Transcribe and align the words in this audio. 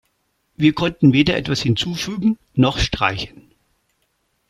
Wir 0.55 0.73
konnten 0.73 1.13
weder 1.13 1.37
etwas 1.37 1.61
hinzufügen 1.61 2.39
noch 2.55 2.79
streichen. 2.79 3.51